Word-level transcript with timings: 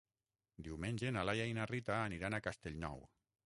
Diumenge 0.67 1.11
na 1.19 1.27
Laia 1.31 1.47
i 1.51 1.55
na 1.59 1.69
Rita 1.75 2.01
aniran 2.09 2.39
a 2.39 2.43
Castellnou. 2.51 3.09